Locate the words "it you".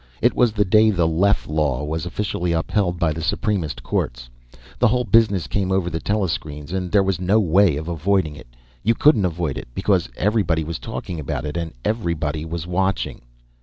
8.35-8.95